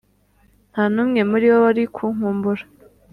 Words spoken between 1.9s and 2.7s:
kunkumbura